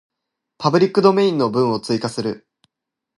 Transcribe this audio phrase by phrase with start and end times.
[0.57, 2.47] パブリックドメインの文を追加する